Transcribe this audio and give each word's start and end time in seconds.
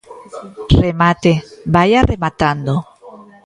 Remate, 0.83 1.33
vaia 1.73 2.07
rematando. 2.11 2.75